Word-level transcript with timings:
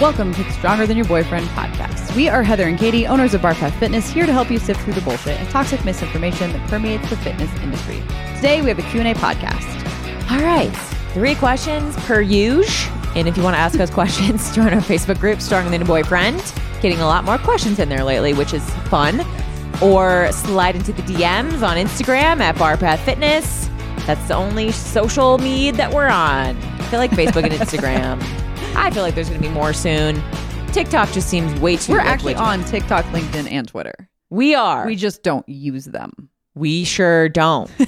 Welcome 0.00 0.34
to 0.34 0.42
the 0.42 0.50
Stronger 0.50 0.86
Than 0.88 0.96
Your 0.96 1.06
Boyfriend 1.06 1.46
podcast. 1.50 2.14
We 2.16 2.28
are 2.28 2.42
Heather 2.42 2.64
and 2.66 2.76
Katie, 2.76 3.06
owners 3.06 3.32
of 3.32 3.42
Bar 3.42 3.54
Path 3.54 3.78
Fitness, 3.78 4.10
here 4.10 4.26
to 4.26 4.32
help 4.32 4.50
you 4.50 4.58
sift 4.58 4.80
through 4.80 4.94
the 4.94 5.00
bullshit 5.02 5.38
and 5.38 5.48
toxic 5.50 5.84
misinformation 5.84 6.52
that 6.52 6.68
permeates 6.68 7.08
the 7.10 7.16
fitness 7.18 7.50
industry. 7.60 8.02
Today 8.34 8.60
we 8.60 8.68
have 8.68 8.78
a 8.80 8.82
Q&A 8.90 9.14
podcast. 9.14 10.32
All 10.32 10.40
right. 10.42 10.74
Three 11.12 11.36
questions 11.36 11.96
per 12.04 12.20
use. 12.20 12.88
And 13.14 13.28
if 13.28 13.36
you 13.36 13.44
want 13.44 13.54
to 13.54 13.58
ask 13.58 13.78
us 13.78 13.88
questions, 13.94 14.52
join 14.54 14.74
our 14.74 14.80
Facebook 14.80 15.20
group, 15.20 15.40
Stronger 15.40 15.70
Than 15.70 15.80
Your 15.80 15.86
Boyfriend. 15.88 16.42
Getting 16.82 17.00
a 17.00 17.06
lot 17.06 17.24
more 17.24 17.38
questions 17.38 17.78
in 17.78 17.88
there 17.88 18.02
lately, 18.02 18.34
which 18.34 18.52
is 18.52 18.68
fun. 18.88 19.24
Or 19.80 20.30
slide 20.32 20.74
into 20.74 20.92
the 20.92 21.02
DMs 21.02 21.62
on 21.66 21.76
Instagram 21.76 22.40
at 22.40 22.56
Barpath 22.56 22.98
Fitness. 23.04 23.70
That's 24.06 24.26
the 24.28 24.34
only 24.34 24.72
social 24.72 25.38
media 25.38 25.72
that 25.72 25.92
we're 25.94 26.08
on. 26.08 26.56
I 26.56 26.82
feel 26.90 26.98
like 26.98 27.12
Facebook 27.12 27.44
and 27.44 27.52
Instagram. 27.54 28.43
I 28.76 28.90
feel 28.90 29.02
like 29.02 29.14
there's 29.14 29.28
going 29.28 29.40
to 29.40 29.48
be 29.48 29.52
more 29.54 29.72
soon. 29.72 30.22
TikTok 30.72 31.10
just 31.12 31.28
seems 31.28 31.58
way 31.60 31.76
too. 31.76 31.92
We're 31.92 32.00
actually 32.00 32.34
on 32.34 32.64
TikTok, 32.64 33.04
LinkedIn, 33.06 33.50
and 33.50 33.66
Twitter. 33.68 34.08
We 34.30 34.54
are. 34.54 34.84
We 34.86 34.92
We, 34.92 34.96
just 34.96 35.22
don't 35.22 35.48
use 35.48 35.84
them. 35.86 36.28
we 36.54 36.84
sure 36.84 37.28
don't. 37.28 37.70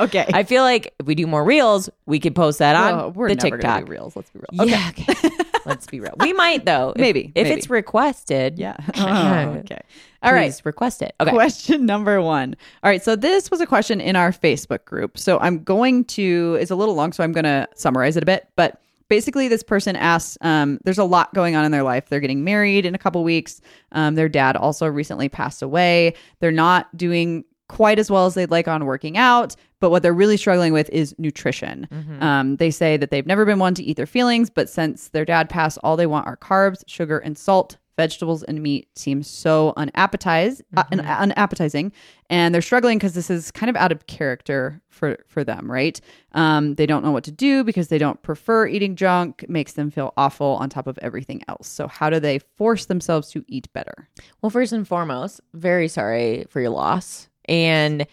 Okay. 0.00 0.26
I 0.32 0.44
feel 0.44 0.62
like 0.62 0.94
if 0.98 1.06
we 1.06 1.14
do 1.14 1.26
more 1.26 1.44
reels, 1.44 1.90
we 2.06 2.18
could 2.18 2.34
post 2.34 2.58
that 2.58 2.74
on 2.74 2.96
Well, 2.96 3.10
we're 3.12 3.28
the 3.28 3.34
never 3.36 3.56
TikTok. 3.58 3.84
do 3.84 3.92
reels. 3.92 4.16
Let's 4.16 4.30
be 4.30 4.38
real. 4.40 4.62
Okay. 4.62 4.70
Yeah. 4.70 4.90
Okay. 4.90 5.30
Let's 5.66 5.86
be 5.86 6.00
real. 6.00 6.14
We 6.18 6.32
might 6.32 6.64
though. 6.64 6.90
If- 6.90 6.96
Maybe, 7.00 7.32
if 7.34 7.44
maybe. 7.44 7.50
it's 7.50 7.68
requested. 7.70 8.58
Yeah. 8.58 8.76
Oh, 8.96 9.58
okay. 9.60 9.80
All 10.22 10.32
right. 10.32 10.58
Request 10.64 11.02
it. 11.02 11.14
Okay. 11.20 11.30
Question 11.30 11.84
number 11.86 12.20
one. 12.22 12.56
All 12.82 12.90
right. 12.90 13.02
So 13.02 13.14
this 13.14 13.50
was 13.50 13.60
a 13.60 13.66
question 13.66 14.00
in 14.00 14.16
our 14.16 14.32
Facebook 14.32 14.84
group. 14.86 15.18
So 15.18 15.38
I'm 15.38 15.62
going 15.62 16.04
to, 16.06 16.56
it's 16.60 16.70
a 16.70 16.76
little 16.76 16.94
long, 16.94 17.12
so 17.12 17.22
I'm 17.22 17.32
going 17.32 17.44
to 17.44 17.68
summarize 17.74 18.16
it 18.16 18.22
a 18.22 18.26
bit. 18.26 18.48
But 18.56 18.80
basically, 19.10 19.48
this 19.48 19.62
person 19.62 19.94
asks, 19.96 20.38
um, 20.40 20.78
there's 20.84 20.96
a 20.96 21.04
lot 21.04 21.34
going 21.34 21.54
on 21.54 21.66
in 21.66 21.72
their 21.72 21.82
life. 21.82 22.08
They're 22.08 22.20
getting 22.20 22.42
married 22.42 22.86
in 22.86 22.94
a 22.94 22.98
couple 22.98 23.22
weeks. 23.22 23.60
Um, 23.92 24.14
their 24.14 24.30
dad 24.30 24.56
also 24.56 24.86
recently 24.86 25.28
passed 25.28 25.60
away. 25.60 26.14
They're 26.38 26.50
not 26.50 26.96
doing 26.96 27.44
quite 27.68 27.98
as 27.98 28.10
well 28.10 28.24
as 28.24 28.34
they'd 28.34 28.50
like 28.50 28.66
on 28.66 28.86
working 28.86 29.18
out. 29.18 29.54
But 29.80 29.90
what 29.90 30.02
they're 30.02 30.14
really 30.14 30.36
struggling 30.36 30.72
with 30.72 30.88
is 30.90 31.14
nutrition. 31.18 31.86
Um, 32.22 32.56
they 32.56 32.70
say 32.70 32.96
that 32.96 33.10
they've 33.10 33.26
never 33.26 33.44
been 33.44 33.58
one 33.58 33.74
to 33.74 33.82
eat 33.82 33.96
their 33.96 34.06
feelings, 34.06 34.48
but 34.50 34.68
since 34.68 35.08
their 35.08 35.24
dad 35.24 35.48
passed, 35.48 35.78
all 35.82 35.96
they 35.96 36.06
want 36.06 36.26
are 36.26 36.36
carbs, 36.36 36.82
sugar, 36.86 37.18
and 37.18 37.36
salt 37.36 37.76
vegetables 38.00 38.42
and 38.42 38.62
meat 38.62 38.88
seem 38.96 39.22
so 39.22 39.74
unappetize, 39.76 40.62
uh, 40.74 40.84
unappetizing. 40.94 41.92
And 42.30 42.54
they're 42.54 42.62
struggling 42.62 42.96
because 42.96 43.12
this 43.12 43.28
is 43.28 43.50
kind 43.50 43.68
of 43.68 43.76
out 43.76 43.92
of 43.92 44.06
character 44.06 44.80
for 44.88 45.18
for 45.26 45.44
them 45.44 45.70
right? 45.70 46.00
Um, 46.32 46.76
they 46.76 46.86
don't 46.86 47.04
know 47.04 47.10
what 47.10 47.24
to 47.24 47.30
do 47.30 47.62
because 47.62 47.88
they 47.88 47.98
don't 47.98 48.22
prefer 48.22 48.66
eating 48.66 48.96
junk 48.96 49.42
It 49.42 49.50
makes 49.50 49.72
them 49.72 49.90
feel 49.90 50.14
awful 50.16 50.56
on 50.60 50.70
top 50.70 50.86
of 50.86 50.98
everything 51.02 51.42
else. 51.48 51.68
So 51.68 51.88
how 51.88 52.08
do 52.08 52.20
they 52.20 52.38
force 52.56 52.86
themselves 52.86 53.30
to 53.32 53.44
eat 53.48 53.70
better? 53.74 54.08
Well, 54.40 54.50
first 54.50 54.72
and 54.72 54.88
foremost, 54.88 55.40
very 55.52 55.88
sorry 55.88 56.46
for 56.48 56.60
your 56.60 56.70
loss. 56.70 57.28
And 57.46 58.06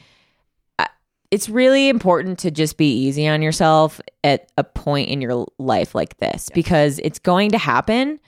it's 1.31 1.49
really 1.49 1.89
important 1.89 2.39
to 2.39 2.51
just 2.51 2.77
be 2.77 2.91
easy 2.91 3.27
on 3.27 3.41
yourself 3.41 3.99
at 4.23 4.51
a 4.57 4.63
point 4.63 5.09
in 5.09 5.21
your 5.21 5.45
life 5.57 5.93
like 5.93 6.17
this 6.17 6.49
because 6.53 6.99
it's 6.99 7.19
going 7.19 7.51
to 7.51 7.57
happen 7.57 8.19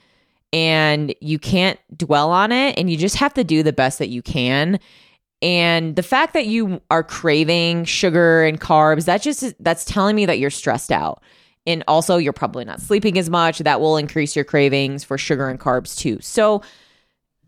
and 0.52 1.14
you 1.20 1.38
can't 1.38 1.78
dwell 1.96 2.30
on 2.30 2.52
it 2.52 2.78
and 2.78 2.90
you 2.90 2.96
just 2.96 3.16
have 3.16 3.34
to 3.34 3.44
do 3.44 3.62
the 3.62 3.72
best 3.72 3.98
that 3.98 4.08
you 4.08 4.22
can. 4.22 4.80
And 5.42 5.96
the 5.96 6.02
fact 6.02 6.34
that 6.34 6.46
you 6.46 6.82
are 6.90 7.02
craving 7.02 7.84
sugar 7.84 8.44
and 8.44 8.60
carbs, 8.60 9.06
that 9.06 9.22
just 9.22 9.54
that's 9.62 9.84
telling 9.84 10.16
me 10.16 10.26
that 10.26 10.38
you're 10.38 10.50
stressed 10.50 10.92
out. 10.92 11.22
And 11.66 11.84
also 11.86 12.16
you're 12.16 12.32
probably 12.32 12.64
not 12.64 12.80
sleeping 12.80 13.18
as 13.18 13.30
much. 13.30 13.58
That 13.60 13.80
will 13.80 13.96
increase 13.96 14.34
your 14.34 14.44
cravings 14.44 15.04
for 15.04 15.16
sugar 15.16 15.48
and 15.48 15.60
carbs 15.60 15.96
too. 15.96 16.18
So 16.20 16.62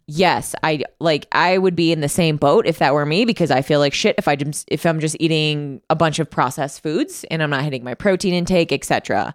yes, 0.06 0.54
I 0.62 0.84
like 1.00 1.26
I 1.32 1.58
would 1.58 1.76
be 1.76 1.92
in 1.92 2.00
the 2.00 2.08
same 2.08 2.36
boat 2.36 2.66
if 2.66 2.78
that 2.78 2.94
were 2.94 3.06
me 3.06 3.24
because 3.24 3.50
I 3.50 3.62
feel 3.62 3.80
like 3.80 3.94
shit 3.94 4.14
if 4.18 4.28
I 4.28 4.36
just 4.36 4.68
if 4.68 4.86
I'm 4.86 5.00
just 5.00 5.16
eating 5.20 5.82
a 5.90 5.96
bunch 5.96 6.18
of 6.18 6.30
processed 6.30 6.82
foods 6.82 7.24
and 7.30 7.42
I'm 7.42 7.50
not 7.50 7.64
hitting 7.64 7.84
my 7.84 7.94
protein 7.94 8.34
intake, 8.34 8.72
etc. 8.72 9.34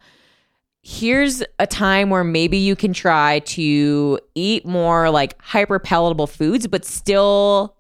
Here's 0.82 1.44
a 1.60 1.68
time 1.68 2.10
where 2.10 2.24
maybe 2.24 2.58
you 2.58 2.76
can 2.76 2.94
try 2.94 3.40
to 3.40 4.20
eat 4.36 4.66
more 4.66 5.10
like 5.10 5.40
hyper 5.42 5.80
palatable 5.80 6.28
foods, 6.28 6.66
but 6.68 6.86
still 6.86 7.76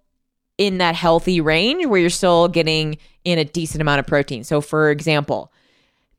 in 0.57 0.79
that 0.79 0.95
healthy 0.95 1.39
range 1.39 1.85
where 1.85 1.99
you're 1.99 2.09
still 2.09 2.47
getting 2.47 2.97
in 3.23 3.39
a 3.39 3.45
decent 3.45 3.81
amount 3.81 3.99
of 3.99 4.07
protein. 4.07 4.43
So, 4.43 4.59
for 4.59 4.89
example, 4.89 5.51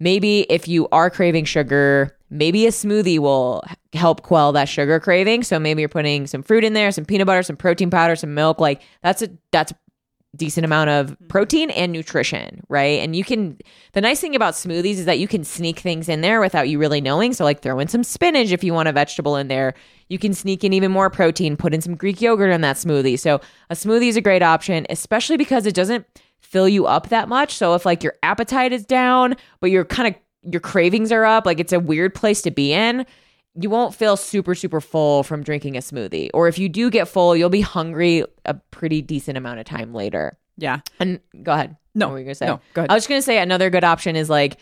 maybe 0.00 0.40
if 0.48 0.68
you 0.68 0.88
are 0.92 1.10
craving 1.10 1.44
sugar, 1.44 2.16
maybe 2.30 2.66
a 2.66 2.70
smoothie 2.70 3.18
will 3.18 3.62
help 3.92 4.22
quell 4.22 4.52
that 4.52 4.68
sugar 4.68 5.00
craving. 5.00 5.42
So 5.42 5.58
maybe 5.58 5.82
you're 5.82 5.88
putting 5.88 6.26
some 6.26 6.42
fruit 6.42 6.64
in 6.64 6.72
there, 6.72 6.92
some 6.92 7.04
peanut 7.04 7.26
butter, 7.26 7.42
some 7.42 7.56
protein 7.56 7.90
powder, 7.90 8.16
some 8.16 8.34
milk. 8.34 8.60
Like 8.60 8.82
that's 9.02 9.22
a 9.22 9.30
that's 9.50 9.72
decent 10.36 10.64
amount 10.64 10.90
of 10.90 11.06
mm-hmm. 11.06 11.26
protein 11.26 11.70
and 11.70 11.92
nutrition, 11.92 12.62
right? 12.68 13.00
And 13.00 13.16
you 13.16 13.24
can 13.24 13.58
the 13.92 14.00
nice 14.00 14.20
thing 14.20 14.36
about 14.36 14.54
smoothies 14.54 14.94
is 14.94 15.04
that 15.06 15.18
you 15.18 15.28
can 15.28 15.44
sneak 15.44 15.78
things 15.78 16.08
in 16.08 16.20
there 16.20 16.40
without 16.40 16.68
you 16.68 16.78
really 16.78 17.00
knowing. 17.00 17.32
So 17.32 17.44
like 17.44 17.62
throw 17.62 17.78
in 17.78 17.88
some 17.88 18.04
spinach 18.04 18.50
if 18.50 18.62
you 18.62 18.74
want 18.74 18.88
a 18.88 18.92
vegetable 18.92 19.36
in 19.36 19.48
there. 19.48 19.74
You 20.08 20.18
can 20.18 20.34
sneak 20.34 20.64
in 20.64 20.72
even 20.72 20.92
more 20.92 21.10
protein, 21.10 21.56
put 21.56 21.74
in 21.74 21.80
some 21.80 21.94
Greek 21.94 22.20
yogurt 22.20 22.50
in 22.50 22.60
that 22.62 22.76
smoothie. 22.76 23.18
So 23.18 23.40
a 23.70 23.74
smoothie 23.74 24.08
is 24.08 24.16
a 24.16 24.22
great 24.22 24.42
option, 24.42 24.86
especially 24.90 25.36
because 25.36 25.66
it 25.66 25.74
doesn't 25.74 26.06
fill 26.40 26.68
you 26.68 26.86
up 26.86 27.08
that 27.08 27.28
much. 27.28 27.54
So 27.54 27.74
if 27.74 27.84
like 27.84 28.02
your 28.02 28.14
appetite 28.22 28.72
is 28.72 28.84
down, 28.84 29.36
but 29.60 29.70
you're 29.70 29.84
kind 29.84 30.14
of 30.14 30.52
your 30.52 30.60
cravings 30.60 31.12
are 31.12 31.24
up, 31.24 31.46
like 31.46 31.60
it's 31.60 31.72
a 31.72 31.80
weird 31.80 32.14
place 32.14 32.42
to 32.42 32.50
be 32.50 32.72
in, 32.72 33.04
you 33.60 33.68
won't 33.70 33.94
feel 33.94 34.16
super 34.16 34.54
super 34.54 34.80
full 34.80 35.22
from 35.22 35.42
drinking 35.42 35.76
a 35.76 35.80
smoothie. 35.80 36.30
Or 36.34 36.48
if 36.48 36.58
you 36.58 36.68
do 36.68 36.90
get 36.90 37.08
full, 37.08 37.34
you'll 37.36 37.48
be 37.50 37.60
hungry 37.60 38.24
a 38.44 38.54
pretty 38.70 39.02
decent 39.02 39.36
amount 39.38 39.58
of 39.60 39.66
time 39.66 39.92
later. 39.94 40.38
yeah 40.56 40.80
And 41.00 41.20
go 41.42 41.52
ahead. 41.52 41.76
No, 41.94 42.06
what 42.08 42.12
were 42.12 42.18
you 42.20 42.24
gonna 42.26 42.34
say? 42.36 42.46
no, 42.46 42.60
go 42.74 42.82
ahead. 42.82 42.90
I 42.90 42.94
was 42.94 43.02
just 43.02 43.08
gonna 43.08 43.22
say 43.22 43.38
another 43.38 43.70
good 43.70 43.84
option 43.84 44.14
is 44.16 44.30
like 44.30 44.58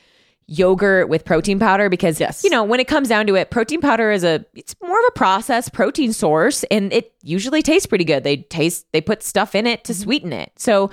yogurt 0.48 1.08
with 1.08 1.24
protein 1.24 1.58
powder 1.58 1.88
because 1.88 2.20
Yes. 2.20 2.44
you 2.44 2.50
know 2.50 2.62
when 2.62 2.78
it 2.78 2.86
comes 2.86 3.08
down 3.08 3.26
to 3.26 3.34
it, 3.34 3.50
protein 3.50 3.80
powder 3.80 4.10
is 4.12 4.22
a 4.24 4.44
it's 4.54 4.74
more 4.80 4.96
of 4.98 5.04
a 5.08 5.12
processed 5.12 5.72
protein 5.72 6.12
source 6.12 6.62
and 6.70 6.92
it 6.92 7.12
usually 7.22 7.62
tastes 7.62 7.86
pretty 7.86 8.04
good. 8.04 8.22
They 8.24 8.38
taste 8.38 8.86
they 8.92 9.00
put 9.00 9.22
stuff 9.22 9.54
in 9.54 9.66
it 9.66 9.84
to 9.84 9.92
Mm-hmm. 9.92 10.02
sweeten 10.02 10.32
it, 10.32 10.52
so 10.56 10.90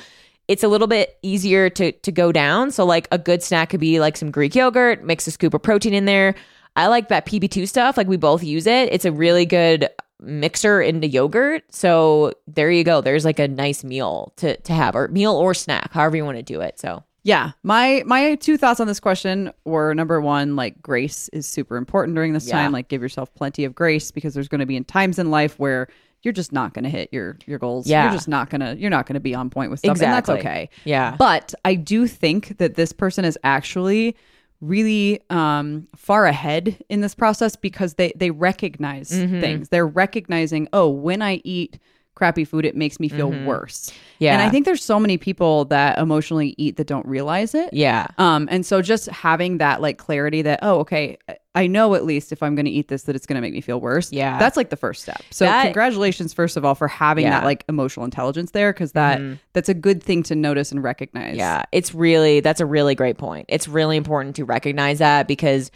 it's 0.48 0.64
a 0.64 0.68
little 0.68 0.88
bit 0.88 1.18
easier 1.22 1.70
to 1.70 1.92
to 1.92 2.12
go 2.12 2.32
down. 2.32 2.72
So 2.72 2.84
like 2.86 3.08
a 3.12 3.18
good 3.18 3.44
snack 3.44 3.70
could 3.70 3.80
be 3.80 4.00
like 4.00 4.18
some 4.18 4.32
Greek 4.32 4.56
yogurt, 4.56 5.04
mix 5.04 5.28
a 5.28 5.32
scoop 5.32 5.54
of 5.54 5.62
protein 5.62 5.94
in 5.94 6.06
there. 6.06 6.34
I 6.76 6.88
like 6.88 7.10
that 7.10 7.26
PB2 7.26 7.68
stuff. 7.68 7.98
Like 7.98 8.08
we 8.08 8.18
both 8.18 8.44
use 8.44 8.66
it. 8.68 8.92
It's 8.92 9.06
a 9.06 9.12
really 9.12 9.46
good 9.46 9.90
mixer 10.20 10.82
into 10.82 11.08
yogurt. 11.08 11.64
So 11.74 12.34
there 12.48 12.72
you 12.72 12.84
go. 12.84 13.02
There's 13.02 13.26
like 13.26 13.40
a 13.40 13.48
nice 13.48 13.84
meal 13.84 14.34
to 14.38 14.58
to 14.58 14.74
have 14.74 14.96
or 14.96 15.08
meal 15.10 15.34
or 15.34 15.54
snack, 15.54 15.92
however 15.92 16.16
you 16.18 16.26
want 16.26 16.38
to 16.38 16.44
do 16.44 16.62
it. 16.62 16.80
So 16.80 17.04
Yeah, 17.24 17.52
my 17.64 18.04
my 18.06 18.36
two 18.36 18.58
thoughts 18.58 18.80
on 18.80 18.88
this 18.88 19.00
question 19.00 19.52
were 19.66 19.94
number 19.94 20.20
one, 20.22 20.56
like 20.56 20.82
grace 20.82 21.30
is 21.30 21.46
super 21.46 21.78
important 21.78 22.16
during 22.16 22.34
this 22.34 22.48
Yeah. 22.48 22.54
time. 22.54 22.72
Like 22.72 22.88
give 22.88 23.02
yourself 23.02 23.34
plenty 23.36 23.66
of 23.66 23.76
grace 23.76 24.12
because 24.12 24.34
there's 24.34 24.48
going 24.48 24.60
to 24.60 24.66
be 24.66 24.76
in 24.78 24.84
times 24.86 25.20
in 25.20 25.30
life 25.30 25.60
where 25.60 25.88
you're 26.22 26.32
just 26.34 26.54
not 26.54 26.74
going 26.74 26.84
to 26.86 26.90
hit 26.90 27.10
your 27.12 27.38
your 27.46 27.60
goals. 27.60 27.86
Yeah. 27.86 28.04
you're 28.06 28.14
just 28.14 28.30
not 28.30 28.50
gonna 28.50 28.76
you're 28.80 28.90
not 28.90 29.06
going 29.06 29.16
to 29.16 29.20
be 29.20 29.36
on 29.36 29.50
point 29.50 29.72
with 29.72 29.80
stuff, 29.80 29.92
Exactly. 29.92 30.36
and 30.36 30.42
that's 30.44 30.46
okay. 30.48 30.70
Yeah. 30.86 31.16
but 31.20 31.54
I 31.66 31.76
do 31.76 32.08
think 32.08 32.58
that 32.60 32.76
this 32.76 32.94
person 32.94 33.26
is 33.26 33.38
actually 33.44 34.16
really 34.64 35.20
um 35.30 35.88
far 35.96 36.26
ahead 36.26 36.78
in 36.90 37.02
this 37.02 37.14
process 37.14 37.56
because 37.56 37.96
they 37.96 38.14
they 38.16 38.32
recognize 38.32 39.10
Mm-hmm. 39.12 39.42
things 39.42 39.70
they're 39.70 39.86
recognizing 39.86 40.68
oh 40.74 40.90
when 40.90 41.22
i 41.22 41.42
eat 41.44 41.80
crappy 42.16 42.46
food 42.46 42.64
it 42.66 42.76
makes 42.76 43.00
me 43.00 43.10
feel 43.10 43.32
worse 43.46 43.90
Mm-hmm. 43.90 44.00
Yeah. 44.26 44.34
and 44.34 44.42
i 44.44 44.50
think 44.50 44.66
there's 44.66 44.84
so 44.84 45.00
many 45.00 45.18
people 45.18 45.66
that 45.66 45.98
emotionally 45.98 46.54
eat 46.58 46.78
that 46.78 46.88
don't 46.88 47.06
realize 47.06 47.54
it 47.56 47.74
yeah. 47.74 48.08
um 48.18 48.48
and 48.52 48.66
so 48.66 48.82
just 48.82 49.08
having 49.10 49.58
that 49.58 49.82
like 49.82 49.98
clarity 49.98 50.42
that 50.44 50.60
oh 50.62 50.80
okay 50.80 51.18
i 51.56 51.68
know 51.68 51.96
at 51.96 52.06
least 52.06 52.32
if 52.32 52.42
i'm 52.44 52.56
going 52.56 52.66
to 52.66 52.72
eat 52.72 52.88
this 52.88 53.04
that 53.04 53.16
it's 53.16 53.26
going 53.26 53.36
to 53.36 53.42
make 53.42 53.52
me 53.54 53.60
feel 53.62 53.82
worse 53.82 54.12
Yeah. 54.14 54.38
that's 54.38 54.56
like 54.56 54.70
the 54.70 54.76
first 54.78 55.02
step 55.02 55.22
so 55.32 55.46
That- 55.46 55.64
congratulations 55.66 56.34
first 56.34 56.56
of 56.56 56.64
all 56.64 56.76
for 56.76 56.88
having 56.88 57.24
Yeah. 57.26 57.32
that 57.40 57.44
like 57.46 57.66
emotional 57.68 58.06
intelligence 58.06 58.52
there 58.52 58.72
because 58.72 58.92
that 58.94 59.20
that's 59.54 59.70
a 59.70 59.74
good 59.74 60.02
thing 60.04 60.24
to 60.24 60.36
notice 60.36 60.72
and 60.72 60.84
recognize 60.84 61.36
Yeah, 61.36 61.64
it's 61.72 61.94
really 61.94 62.40
that's 62.40 62.62
a 62.62 62.66
really 62.66 62.96
great 62.96 63.18
point. 63.18 63.46
It's 63.50 63.68
really 63.68 63.98
important 63.98 64.36
to 64.38 64.46
recognize 64.46 65.00
that 65.00 65.28
because 65.28 65.72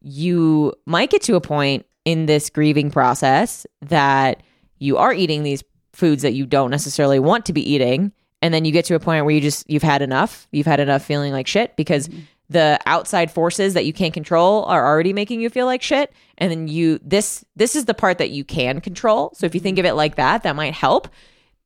you 0.00 0.72
might 0.86 1.10
get 1.10 1.22
to 1.22 1.34
a 1.36 1.40
point 1.40 1.86
in 2.04 2.26
this 2.26 2.50
grieving 2.50 2.90
process 2.90 3.66
that 3.82 4.42
you 4.78 4.96
are 4.96 5.12
eating 5.12 5.42
these 5.44 5.62
foods 5.92 6.22
that 6.22 6.32
you 6.34 6.46
don't 6.46 6.70
necessarily 6.70 7.18
want 7.18 7.46
to 7.46 7.52
be 7.52 7.68
eating 7.72 8.12
and 8.40 8.52
then 8.52 8.64
you 8.64 8.72
get 8.72 8.84
to 8.86 8.94
a 8.94 9.00
point 9.00 9.24
where 9.24 9.34
you 9.34 9.40
just 9.40 9.68
you've 9.70 9.82
had 9.84 10.02
enough. 10.02 10.48
You've 10.50 10.66
had 10.66 10.80
enough 10.80 11.04
feeling 11.04 11.32
like 11.32 11.46
shit 11.46 11.76
because 11.76 12.08
the 12.48 12.78
outside 12.86 13.30
forces 13.30 13.74
that 13.74 13.86
you 13.86 13.92
can't 13.92 14.12
control 14.12 14.64
are 14.64 14.84
already 14.86 15.12
making 15.12 15.40
you 15.40 15.48
feel 15.48 15.64
like 15.66 15.80
shit 15.80 16.12
and 16.38 16.50
then 16.50 16.68
you 16.68 16.98
this 17.02 17.44
this 17.56 17.76
is 17.76 17.84
the 17.84 17.94
part 17.94 18.18
that 18.18 18.30
you 18.30 18.44
can 18.44 18.80
control. 18.80 19.32
So 19.34 19.46
if 19.46 19.54
you 19.54 19.60
think 19.60 19.78
of 19.78 19.84
it 19.84 19.94
like 19.94 20.16
that, 20.16 20.42
that 20.42 20.56
might 20.56 20.74
help. 20.74 21.08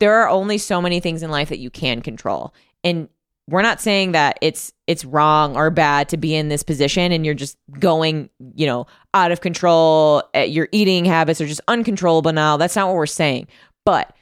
There 0.01 0.15
are 0.15 0.29
only 0.29 0.59
so 0.59 0.83
many 0.83 1.01
things 1.01 1.23
in 1.23 1.31
life 1.31 1.49
that 1.49 1.59
you 1.59 1.71
can 1.71 2.03
control. 2.03 2.53
And 2.85 3.09
we're 3.49 3.63
not 3.63 3.81
saying 3.81 4.13
that 4.13 4.39
it's 4.43 4.73
it's 4.87 5.05
wrong 5.05 5.57
or 5.57 5.71
bad 5.71 6.09
to 6.11 6.17
be 6.17 6.35
in 6.35 6.49
this 6.49 6.63
position 6.63 7.13
and 7.13 7.25
you're 7.25 7.35
just 7.35 7.57
going, 7.79 8.29
you 8.55 8.67
know, 8.67 8.87
out 9.15 9.33
of 9.33 9.41
control. 9.41 10.23
eh, 10.35 10.45
Your 10.45 10.69
eating 10.73 11.05
habits 11.05 11.41
are 11.41 11.47
just 11.47 11.61
uncontrollable 11.69 12.33
now. 12.33 12.57
That's 12.57 12.77
not 12.77 12.89
what 12.89 12.97
we're 12.97 13.07
saying. 13.07 13.47
But 13.85 14.15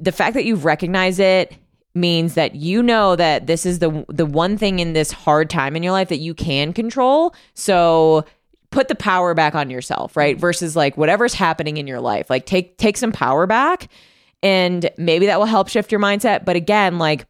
the 0.00 0.12
fact 0.12 0.34
that 0.34 0.44
you've 0.44 0.64
recognized 0.64 1.20
it 1.20 1.56
means 1.94 2.34
that 2.34 2.54
you 2.54 2.82
know 2.82 3.16
that 3.16 3.46
this 3.46 3.66
is 3.66 3.80
the 3.80 4.04
the 4.08 4.26
one 4.26 4.56
thing 4.56 4.78
in 4.78 4.92
this 4.92 5.10
hard 5.12 5.50
time 5.50 5.76
in 5.76 5.82
your 5.82 5.92
life 5.92 6.08
that 6.08 6.18
you 6.18 6.34
can 6.34 6.72
control. 6.72 7.34
So 7.54 8.24
put 8.70 8.88
the 8.88 8.94
power 8.94 9.34
back 9.34 9.54
on 9.54 9.70
yourself, 9.70 10.16
right? 10.16 10.38
Versus 10.38 10.76
like 10.76 10.96
whatever's 10.96 11.34
happening 11.34 11.76
in 11.76 11.86
your 11.86 12.00
life. 12.00 12.30
Like 12.30 12.46
take 12.46 12.76
take 12.78 12.96
some 12.96 13.12
power 13.12 13.46
back 13.46 13.88
and 14.42 14.88
maybe 14.96 15.26
that 15.26 15.38
will 15.38 15.46
help 15.46 15.68
shift 15.68 15.92
your 15.92 16.00
mindset, 16.00 16.44
but 16.44 16.56
again, 16.56 16.98
like 16.98 17.26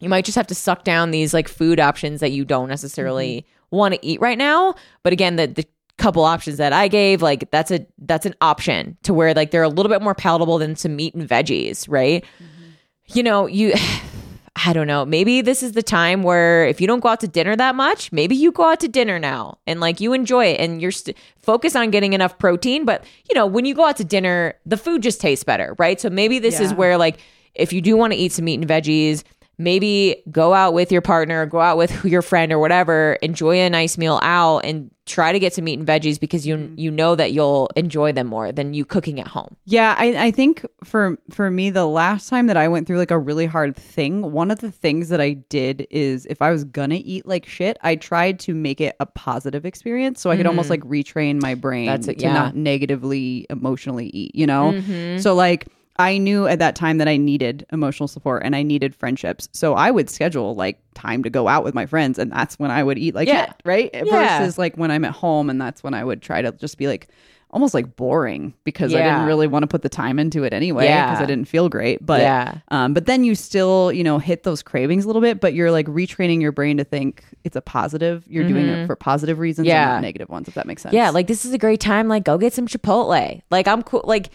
you 0.00 0.08
might 0.08 0.24
just 0.24 0.36
have 0.36 0.46
to 0.46 0.54
suck 0.54 0.84
down 0.84 1.10
these 1.10 1.34
like 1.34 1.48
food 1.48 1.80
options 1.80 2.20
that 2.20 2.30
you 2.30 2.44
don't 2.44 2.68
necessarily 2.68 3.42
mm-hmm. 3.42 3.76
want 3.76 3.94
to 3.94 4.06
eat 4.06 4.20
right 4.20 4.38
now. 4.38 4.74
But 5.02 5.12
again, 5.12 5.36
the 5.36 5.48
the 5.48 5.66
couple 5.98 6.24
options 6.24 6.56
that 6.56 6.72
I 6.72 6.88
gave, 6.88 7.20
like 7.20 7.50
that's 7.50 7.70
a 7.70 7.86
that's 7.98 8.24
an 8.24 8.34
option 8.40 8.96
to 9.02 9.12
where 9.12 9.34
like 9.34 9.50
they're 9.50 9.62
a 9.62 9.68
little 9.68 9.90
bit 9.90 10.00
more 10.00 10.14
palatable 10.14 10.58
than 10.58 10.76
some 10.76 10.96
meat 10.96 11.14
and 11.14 11.28
veggies, 11.28 11.86
right? 11.88 12.24
Mm-hmm. 12.24 12.70
You 13.08 13.22
know, 13.22 13.46
you 13.46 13.74
I 14.66 14.72
don't 14.72 14.88
know. 14.88 15.04
Maybe 15.04 15.40
this 15.40 15.62
is 15.62 15.72
the 15.72 15.84
time 15.84 16.24
where 16.24 16.66
if 16.66 16.80
you 16.80 16.88
don't 16.88 16.98
go 16.98 17.10
out 17.10 17.20
to 17.20 17.28
dinner 17.28 17.54
that 17.54 17.76
much, 17.76 18.10
maybe 18.10 18.34
you 18.34 18.50
go 18.50 18.70
out 18.70 18.80
to 18.80 18.88
dinner 18.88 19.18
now 19.18 19.58
and 19.68 19.78
like 19.78 20.00
you 20.00 20.12
enjoy 20.12 20.46
it 20.46 20.60
and 20.60 20.82
you're 20.82 20.90
st- 20.90 21.16
focus 21.36 21.76
on 21.76 21.90
getting 21.90 22.12
enough 22.12 22.38
protein. 22.38 22.84
But 22.84 23.04
you 23.28 23.36
know, 23.36 23.46
when 23.46 23.64
you 23.66 23.74
go 23.74 23.84
out 23.84 23.96
to 23.98 24.04
dinner, 24.04 24.54
the 24.66 24.76
food 24.76 25.02
just 25.02 25.20
tastes 25.20 25.44
better, 25.44 25.76
right? 25.78 26.00
So 26.00 26.10
maybe 26.10 26.38
this 26.40 26.58
is 26.58 26.74
where 26.74 26.98
like 26.98 27.20
if 27.54 27.72
you 27.72 27.80
do 27.80 27.96
want 27.96 28.12
to 28.12 28.18
eat 28.18 28.32
some 28.32 28.46
meat 28.46 28.58
and 28.58 28.68
veggies, 28.68 29.22
maybe 29.58 30.22
go 30.30 30.54
out 30.54 30.72
with 30.72 30.92
your 30.92 31.02
partner, 31.02 31.44
go 31.46 31.60
out 31.60 31.76
with 31.76 32.04
your 32.04 32.22
friend 32.22 32.52
or 32.52 32.58
whatever, 32.58 33.18
enjoy 33.22 33.58
a 33.58 33.68
nice 33.70 33.98
meal 33.98 34.20
out 34.22 34.60
and 34.60 34.90
try 35.04 35.32
to 35.32 35.38
get 35.38 35.54
some 35.54 35.64
meat 35.64 35.78
and 35.78 35.88
veggies 35.88 36.20
because 36.20 36.46
you 36.46 36.54
Mm-hmm. 36.56 36.74
you 36.78 36.90
know 36.90 37.14
that 37.14 37.32
you'll 37.32 37.70
enjoy 37.76 38.12
them 38.12 38.26
more 38.26 38.52
than 38.52 38.74
you 38.74 38.84
cooking 38.84 39.18
at 39.20 39.26
home. 39.26 39.56
Yeah, 39.64 39.94
I, 39.98 40.26
I 40.26 40.30
think 40.30 40.64
for 40.84 41.18
for 41.30 41.50
me, 41.50 41.70
the 41.70 41.86
last 41.86 42.28
time 42.28 42.46
that 42.48 42.56
I 42.56 42.68
went 42.68 42.86
through 42.86 42.98
like 42.98 43.10
a 43.10 43.18
really 43.18 43.46
hard 43.46 43.74
thing, 43.76 44.32
one 44.32 44.50
of 44.50 44.58
the 44.60 44.70
things 44.70 45.08
that 45.08 45.20
I 45.20 45.32
did 45.32 45.86
is 45.90 46.26
if 46.26 46.42
I 46.42 46.50
was 46.50 46.64
gonna 46.64 47.00
eat 47.02 47.26
like 47.26 47.46
shit, 47.46 47.78
I 47.82 47.96
tried 47.96 48.38
to 48.40 48.54
make 48.54 48.80
it 48.80 48.96
a 49.00 49.06
positive 49.06 49.64
experience, 49.64 50.20
so 50.20 50.30
I 50.30 50.36
could 50.36 50.46
almost 50.46 50.68
like 50.70 50.82
retrain 50.82 51.40
my 51.40 51.54
brain 51.54 51.88
Mm. 51.88 51.92
That's 51.92 52.08
it, 52.08 52.18
to 52.18 52.24
yeah. 52.24 52.28
Mm-hmm. 52.34 52.44
not 52.44 52.56
negatively 52.56 53.46
emotionally 53.50 54.08
eat. 54.08 54.34
You 54.34 54.46
know, 54.46 55.18
so 55.18 55.34
like. 55.34 55.68
I 55.98 56.18
knew 56.18 56.46
at 56.46 56.60
that 56.60 56.76
time 56.76 56.98
that 56.98 57.08
I 57.08 57.16
needed 57.16 57.66
emotional 57.72 58.06
support 58.08 58.42
and 58.44 58.54
I 58.54 58.62
needed 58.62 58.94
friendships. 58.94 59.48
So 59.52 59.74
I 59.74 59.90
would 59.90 60.08
schedule 60.08 60.54
like 60.54 60.78
time 60.94 61.22
to 61.24 61.30
go 61.30 61.48
out 61.48 61.64
with 61.64 61.74
my 61.74 61.86
friends 61.86 62.18
and 62.18 62.30
that's 62.30 62.58
when 62.58 62.70
I 62.70 62.82
would 62.84 62.98
eat 62.98 63.14
like 63.14 63.26
Yeah. 63.28 63.46
shit, 63.46 63.54
right? 63.64 63.90
Yeah. 63.92 64.38
Versus 64.38 64.58
like 64.58 64.76
when 64.76 64.90
I'm 64.92 65.04
at 65.04 65.12
home 65.12 65.50
and 65.50 65.60
that's 65.60 65.82
when 65.82 65.94
I 65.94 66.04
would 66.04 66.22
try 66.22 66.40
to 66.42 66.52
just 66.52 66.78
be 66.78 66.86
like 66.86 67.08
almost 67.50 67.72
like 67.72 67.96
boring 67.96 68.52
because 68.64 68.94
I 68.94 68.98
didn't 69.02 69.24
really 69.24 69.46
want 69.46 69.62
to 69.62 69.66
put 69.66 69.80
the 69.80 69.88
time 69.88 70.18
into 70.18 70.44
it 70.44 70.52
anyway 70.52 70.82
because 70.84 71.18
Yeah. 71.18 71.22
I 71.22 71.24
didn't 71.24 71.46
feel 71.48 71.70
great. 71.70 72.04
But 72.04 72.20
Yeah. 72.20 72.58
um, 72.68 72.92
but 72.92 73.06
then 73.06 73.24
you 73.24 73.34
still 73.34 73.90
you 73.90 74.04
know 74.04 74.18
hit 74.18 74.42
those 74.42 74.62
cravings 74.62 75.04
a 75.04 75.06
little 75.06 75.22
bit, 75.22 75.40
but 75.40 75.54
you're 75.54 75.70
like 75.70 75.86
retraining 75.86 76.42
your 76.42 76.52
brain 76.52 76.76
to 76.76 76.84
think 76.84 77.24
it's 77.44 77.56
a 77.56 77.62
positive. 77.62 78.22
You're 78.28 78.46
doing 78.46 78.66
it 78.68 78.86
for 78.86 78.94
positive 78.96 79.38
reasons, 79.38 79.66
Mm-hmm. 79.66 79.72
Yeah. 79.74 79.82
and 79.84 79.96
not 79.96 80.02
negative 80.02 80.28
ones. 80.28 80.46
If 80.46 80.54
that 80.54 80.66
makes 80.66 80.82
sense. 80.82 80.92
Yeah, 80.92 81.08
like 81.10 81.26
this 81.26 81.44
is 81.46 81.52
a 81.54 81.58
great 81.58 81.80
time. 81.80 82.06
Like, 82.06 82.22
go 82.24 82.36
get 82.36 82.52
some 82.52 82.66
Chipotle. 82.68 83.40
Like, 83.50 83.66
I'm 83.66 83.82
cool. 83.82 84.02
Like, 84.04 84.28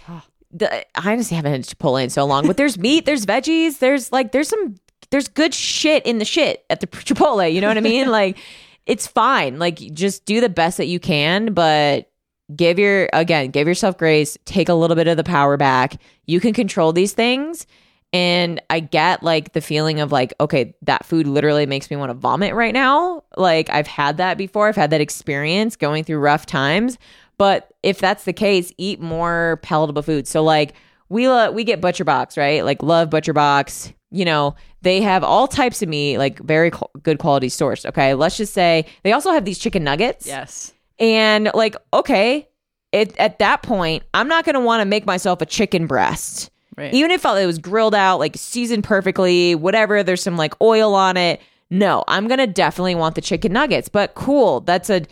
the, 0.54 0.86
I 0.98 1.12
honestly 1.12 1.36
haven't 1.36 1.52
had 1.52 1.64
Chipotle 1.64 2.04
in 2.04 2.10
so 2.10 2.26
long, 2.26 2.48
but 2.48 2.58
there's 2.58 2.78
meat, 2.78 3.06
there's 3.06 3.26
veggies, 3.26 3.80
there's 3.80 4.12
like, 4.12 4.32
there's 4.32 4.50
some, 4.50 4.76
there's 5.10 5.28
good 5.28 5.54
shit 5.54 6.06
in 6.06 6.20
the 6.20 6.26
shit 6.26 6.64
at 6.70 6.80
the 6.80 6.88
Chipotle. 6.88 7.52
You 7.52 7.60
know 7.60 7.68
what 7.68 7.78
I 7.78 7.82
mean? 7.82 8.08
like, 8.12 8.38
it's 8.86 9.08
fine. 9.08 9.60
Like, 9.60 9.78
just 9.94 10.26
do 10.26 10.40
the 10.40 10.50
best 10.50 10.78
that 10.78 10.88
you 10.88 11.00
can, 11.00 11.54
but 11.54 12.10
give 12.56 12.78
your, 12.78 13.10
again, 13.14 13.50
give 13.50 13.68
yourself 13.68 13.98
grace, 13.98 14.38
take 14.46 14.70
a 14.70 14.74
little 14.74 14.96
bit 14.96 15.08
of 15.08 15.18
the 15.18 15.24
power 15.24 15.58
back. 15.58 16.00
You 16.26 16.40
can 16.40 16.54
control 16.54 16.94
these 16.94 17.14
things. 17.14 17.66
And 18.12 18.62
I 18.70 18.80
get 18.80 19.24
like 19.24 19.54
the 19.54 19.62
feeling 19.62 20.00
of 20.00 20.12
like, 20.12 20.34
okay, 20.40 20.76
that 20.84 21.04
food 21.04 21.26
literally 21.26 21.66
makes 21.66 21.90
me 21.90 21.98
want 21.98 22.12
to 22.12 22.14
vomit 22.14 22.54
right 22.54 22.74
now. 22.74 23.24
Like 23.36 23.72
I've 23.72 23.88
had 23.88 24.18
that 24.18 24.38
before. 24.38 24.68
I've 24.68 24.76
had 24.76 24.92
that 24.92 25.02
experience 25.02 25.76
going 25.76 26.04
through 26.04 26.20
rough 26.20 26.46
times. 26.46 27.00
But 27.38 27.74
if 27.84 28.00
that's 28.00 28.24
the 28.26 28.34
case, 28.34 28.72
eat 28.78 29.02
more 29.02 29.60
palatable 29.64 30.02
food. 30.02 30.28
So 30.28 30.44
like 30.44 30.74
we 31.10 31.28
lo- 31.28 31.52
we 31.52 31.64
get 31.64 31.82
Butcher 31.82 32.04
Box, 32.04 32.38
right? 32.38 32.64
Like 32.64 32.82
love 32.84 33.10
Butcher 33.10 33.34
Box. 33.34 33.94
You 34.12 34.26
know, 34.26 34.56
they 34.82 35.02
have 35.02 35.24
all 35.24 35.48
types 35.48 35.82
of 35.82 35.90
meat, 35.90 36.18
like 36.18 36.40
very 36.40 36.72
co- 36.72 36.90
good 37.02 37.20
quality 37.20 37.48
sourced. 37.48 37.86
Okay, 37.86 38.14
let's 38.14 38.38
just 38.38 38.54
say 38.54 38.86
they 39.04 39.12
also 39.12 39.32
have 39.32 39.46
these 39.46 39.58
chicken 39.58 39.84
nuggets. 39.84 40.28
Yes. 40.28 40.74
And 41.00 41.50
like, 41.54 41.76
okay, 41.94 42.48
it, 42.92 43.18
at 43.18 43.40
that 43.40 43.64
point, 43.64 44.04
I'm 44.14 44.28
not 44.28 44.46
going 44.46 44.54
to 44.54 44.60
want 44.60 44.82
to 44.82 44.86
make 44.86 45.06
myself 45.06 45.42
a 45.42 45.46
chicken 45.46 45.88
breast. 45.88 46.52
Right. 46.78 46.94
Even 46.94 47.12
if 47.12 47.26
it 47.26 47.46
was 47.46 47.58
grilled 47.58 47.96
out, 47.96 48.20
like 48.20 48.36
seasoned 48.38 48.84
perfectly, 48.84 49.56
whatever, 49.56 50.04
there's 50.04 50.22
some 50.22 50.38
like 50.38 50.54
oil 50.62 50.96
on 50.96 51.18
it. 51.18 51.42
No, 51.70 52.04
I'm 52.08 52.28
going 52.28 52.40
to 52.40 52.48
definitely 52.48 52.96
want 52.96 53.16
the 53.16 53.22
chicken 53.22 53.52
nuggets. 53.52 53.90
But 53.90 54.14
cool, 54.16 54.60
that's 54.62 54.90
a 54.90 55.04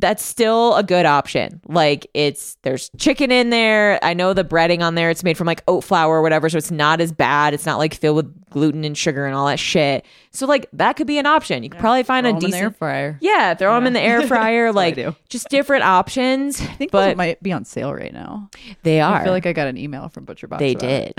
that's 0.00 0.22
still 0.24 0.74
a 0.76 0.82
good 0.82 1.06
option. 1.06 1.60
Like 1.66 2.06
it's 2.14 2.56
there's 2.62 2.90
chicken 2.98 3.30
in 3.32 3.50
there. 3.50 3.98
I 4.02 4.14
know 4.14 4.32
the 4.32 4.44
breading 4.44 4.80
on 4.82 4.94
there. 4.94 5.10
It's 5.10 5.24
made 5.24 5.36
from 5.36 5.46
like 5.46 5.62
oat 5.68 5.82
flour 5.84 6.16
or 6.18 6.22
whatever, 6.22 6.48
so 6.48 6.56
it's 6.58 6.70
not 6.70 7.00
as 7.00 7.12
bad. 7.12 7.52
It's 7.54 7.66
not 7.66 7.78
like 7.78 7.94
filled 7.94 8.16
with 8.16 8.50
gluten 8.50 8.84
and 8.84 8.96
sugar 8.96 9.26
and 9.26 9.34
all 9.34 9.46
that 9.46 9.58
shit. 9.58 10.06
So 10.30 10.46
like 10.46 10.68
that 10.72 10.94
could 10.94 11.06
be 11.06 11.18
an 11.18 11.26
option. 11.26 11.62
You 11.62 11.70
could 11.70 11.80
probably 11.80 12.02
find 12.04 12.24
Throw 12.24 12.30
a 12.30 12.36
'em 12.36 12.36
in 12.36 12.40
the 12.42 12.46
decent 12.46 12.62
air 12.62 12.70
fryer. 12.70 13.18
yeah, 13.20 13.54
throw 13.54 13.74
them 13.74 13.86
in 13.86 13.92
the 13.92 14.00
air 14.00 14.26
fryer, 14.26 14.68
I 14.68 14.70
like 14.70 14.96
just 15.28 15.48
different 15.48 15.84
options. 15.84 16.60
I 16.60 16.64
think 16.66 16.90
but 16.92 17.16
might 17.16 17.42
be 17.42 17.52
on 17.52 17.64
sale 17.64 17.92
right 17.92 18.12
now. 18.12 18.48
they 18.84 19.00
are. 19.00 19.16
I 19.20 19.24
feel 19.24 19.32
like 19.32 19.46
I 19.46 19.52
got 19.52 19.66
an 19.68 19.76
email 19.76 20.08
from 20.08 20.24
Butcher 20.24 20.46
Box. 20.46 20.60
they 20.60 20.74
did. 20.74 21.12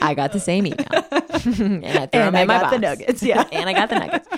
I 0.00 0.14
got 0.14 0.32
the 0.32 0.40
same 0.40 0.66
email, 0.66 0.86
and 0.92 1.84
I 1.86 2.06
threw 2.06 2.20
And 2.20 2.28
'em 2.28 2.36
I 2.36 2.40
in 2.42 2.46
my 2.48 2.60
got 2.60 2.70
the 2.70 2.78
nuggets, 2.78 3.22
yeah. 3.22 3.44
and 3.52 3.68
I 3.68 3.72
got 3.72 3.88
the 3.88 3.98
nuggets. 3.98 4.28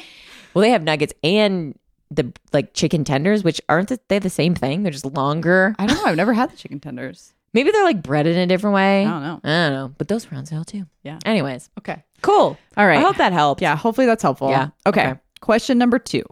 Well, 0.55 0.63
they 0.63 0.71
have 0.71 0.83
nuggets 0.83 1.13
and 1.23 1.79
the 2.11 2.33
like 2.53 2.75
chicken 2.75 3.05
tenders, 3.05 3.45
which 3.45 3.61
aren't 3.69 3.93
they 4.09 4.19
the 4.19 4.31
same 4.31 4.55
thing? 4.55 4.83
They're 4.83 4.93
just 4.93 5.05
longer. 5.05 5.75
I 5.79 5.87
don't 5.87 5.97
know. 5.99 6.05
I've 6.05 6.17
never 6.17 6.33
had 6.33 6.51
the 6.51 6.57
chicken 6.57 6.81
tenders. 6.81 7.35
Maybe 7.55 7.71
they're 7.71 7.85
like 7.85 8.03
breaded 8.03 8.37
in 8.37 8.43
a 8.43 8.47
different 8.47 8.75
way. 8.75 9.07
I 9.07 9.11
don't 9.11 9.23
know. 9.23 9.41
I 9.43 9.49
don't 9.69 9.73
know, 9.73 9.95
but 9.97 10.09
those 10.09 10.31
were 10.31 10.37
on 10.37 10.45
sale 10.47 10.65
too. 10.65 10.85
Yeah. 11.03 11.19
Anyways, 11.25 11.71
Okay. 11.79 12.03
cool. 12.23 12.59
All 12.77 12.87
right. 12.87 12.99
I 12.99 13.01
hope 13.01 13.17
that 13.17 13.33
helped. 13.33 13.63
Yeah, 13.63 13.75
hopefully 13.77 14.07
that's 14.07 14.23
helpful. 14.23 14.51
Yeah. 14.51 14.69
Okay. 14.87 15.09
Okay. 15.09 15.21
Question 15.41 15.79
number 15.79 15.99
two. 15.99 16.25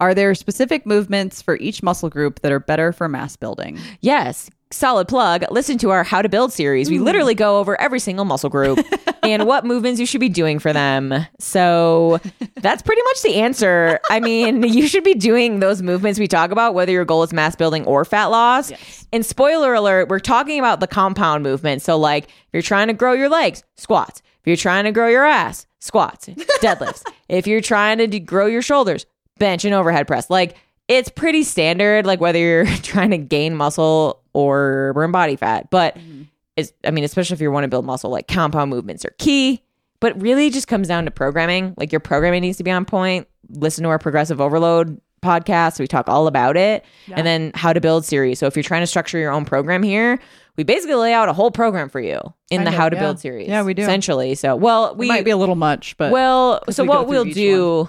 Are 0.00 0.12
there 0.14 0.34
specific 0.34 0.84
movements 0.84 1.40
for 1.40 1.56
each 1.56 1.82
muscle 1.82 2.10
group 2.10 2.40
that 2.40 2.52
are 2.52 2.60
better 2.60 2.92
for 2.92 3.08
mass 3.08 3.36
building? 3.36 3.78
Yes, 4.00 4.50
solid 4.70 5.08
plug. 5.08 5.44
Listen 5.50 5.78
to 5.78 5.90
our 5.90 6.04
How 6.04 6.22
to 6.22 6.28
Build 6.28 6.52
series. 6.52 6.90
We 6.90 6.98
literally 6.98 7.34
go 7.34 7.58
over 7.58 7.80
every 7.80 8.00
single 8.00 8.24
muscle 8.24 8.50
group 8.50 8.78
and 9.22 9.46
what 9.46 9.64
movements 9.64 10.00
you 10.00 10.06
should 10.06 10.20
be 10.20 10.28
doing 10.28 10.58
for 10.58 10.72
them. 10.72 11.26
So 11.38 12.20
that's 12.56 12.82
pretty 12.82 13.02
much 13.02 13.22
the 13.22 13.34
answer. 13.36 14.00
I 14.10 14.20
mean, 14.20 14.62
you 14.72 14.88
should 14.88 15.04
be 15.04 15.14
doing 15.14 15.60
those 15.60 15.82
movements 15.82 16.18
we 16.18 16.26
talk 16.26 16.50
about, 16.50 16.74
whether 16.74 16.92
your 16.92 17.04
goal 17.04 17.22
is 17.22 17.32
mass 17.32 17.54
building 17.56 17.84
or 17.86 18.04
fat 18.04 18.26
loss. 18.26 18.72
And 19.12 19.24
spoiler 19.24 19.74
alert, 19.74 20.08
we're 20.08 20.18
talking 20.18 20.58
about 20.58 20.80
the 20.80 20.86
compound 20.86 21.42
movement. 21.42 21.82
So, 21.82 21.96
like, 21.96 22.24
if 22.24 22.48
you're 22.52 22.62
trying 22.62 22.88
to 22.88 22.94
grow 22.94 23.12
your 23.12 23.28
legs, 23.28 23.62
squats. 23.76 24.20
If 24.40 24.46
you're 24.46 24.56
trying 24.56 24.84
to 24.84 24.92
grow 24.92 25.08
your 25.08 25.24
ass, 25.24 25.66
squats, 25.80 26.26
deadlifts. 26.60 27.02
if 27.28 27.46
you're 27.46 27.60
trying 27.60 27.98
to 27.98 28.20
grow 28.20 28.46
your 28.46 28.62
shoulders, 28.62 29.06
bench 29.38 29.64
and 29.64 29.74
overhead 29.74 30.06
press. 30.06 30.30
Like, 30.30 30.56
it's 30.88 31.08
pretty 31.08 31.42
standard, 31.42 32.06
like 32.06 32.20
whether 32.20 32.38
you're 32.38 32.66
trying 32.82 33.10
to 33.10 33.18
gain 33.18 33.54
muscle 33.54 34.22
or 34.32 34.92
burn 34.94 35.12
body 35.12 35.36
fat. 35.36 35.70
But 35.70 35.96
mm-hmm. 35.96 36.22
it's, 36.56 36.72
I 36.84 36.90
mean, 36.90 37.04
especially 37.04 37.34
if 37.34 37.40
you 37.40 37.50
want 37.50 37.64
to 37.64 37.68
build 37.68 37.84
muscle, 37.84 38.10
like 38.10 38.28
compound 38.28 38.70
movements 38.70 39.04
are 39.04 39.14
key. 39.18 39.62
But 39.98 40.20
really, 40.20 40.48
it 40.48 40.52
just 40.52 40.68
comes 40.68 40.88
down 40.88 41.06
to 41.06 41.10
programming. 41.10 41.74
Like 41.76 41.92
your 41.92 42.00
programming 42.00 42.42
needs 42.42 42.58
to 42.58 42.64
be 42.64 42.70
on 42.70 42.84
point. 42.84 43.26
Listen 43.48 43.82
to 43.84 43.90
our 43.90 43.98
progressive 43.98 44.40
overload 44.40 45.00
podcast. 45.22 45.80
We 45.80 45.86
talk 45.86 46.08
all 46.08 46.26
about 46.26 46.56
it. 46.56 46.84
And 47.10 47.26
then 47.26 47.52
how 47.54 47.72
to 47.72 47.80
build 47.80 48.04
series. 48.04 48.38
So 48.38 48.46
if 48.46 48.56
you're 48.56 48.62
trying 48.62 48.82
to 48.82 48.86
structure 48.86 49.18
your 49.18 49.32
own 49.32 49.44
program 49.44 49.82
here, 49.82 50.20
we 50.56 50.64
basically 50.64 50.94
lay 50.94 51.12
out 51.12 51.28
a 51.28 51.32
whole 51.32 51.50
program 51.50 51.88
for 51.88 52.00
you 52.00 52.18
in 52.50 52.58
Kind 52.58 52.66
the 52.66 52.70
of, 52.70 52.76
how 52.76 52.88
to 52.88 52.96
yeah. 52.96 53.02
build 53.02 53.20
series. 53.20 53.48
Yeah, 53.48 53.62
we 53.62 53.74
do. 53.74 53.82
Essentially. 53.82 54.34
So, 54.34 54.54
well, 54.54 54.94
we 54.94 55.06
It 55.06 55.08
might 55.08 55.24
be 55.24 55.30
a 55.30 55.36
little 55.36 55.56
much, 55.56 55.96
but 55.96 56.12
well, 56.12 56.62
so 56.70 56.82
we 56.82 56.88
what 56.88 57.06
we'll 57.06 57.24
do 57.24 57.88